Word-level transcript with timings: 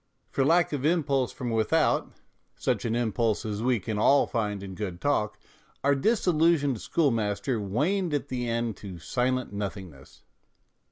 For 0.31 0.43
lack 0.43 0.73
of 0.73 0.83
impulse 0.83 1.31
from 1.31 1.51
without, 1.51 2.13
such 2.55 2.85
an 2.85 2.95
impulse 2.95 3.45
as 3.45 3.61
we 3.61 3.79
can 3.79 3.99
all 3.99 4.25
find 4.25 4.63
in 4.63 4.73
good 4.73 4.99
talk, 4.99 5.37
our 5.83 5.93
disillusioned 5.93 6.81
schoolmaster 6.81 7.59
waned 7.59 8.11
at 8.15 8.29
the 8.29 8.49
end 8.49 8.77
to 8.77 8.97
silent 8.97 9.53
nothingness. 9.53 10.23